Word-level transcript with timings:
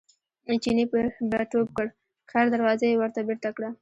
چیني 0.63 0.85
به 1.31 1.39
ټوپ 1.51 1.67
کړ 1.77 1.87
خیر 2.31 2.45
دروازه 2.53 2.83
یې 2.89 2.99
ورته 3.01 3.19
بېرته 3.27 3.49
کړه. 3.55 3.69